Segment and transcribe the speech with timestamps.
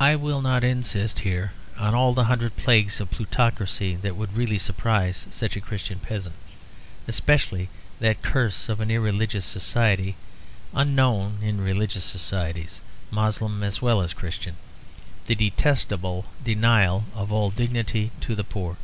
[0.00, 4.56] I will not insist here on all the hundred plagues of plutocracy that would really
[4.56, 6.34] surprise such a Christian peasant;
[7.06, 7.68] especially
[8.00, 10.16] that curse of an irreligious society
[10.72, 14.56] (unknown in religious societies, Moslem as well as Christian)
[15.26, 18.78] the detestable denial of all dignity to the poor.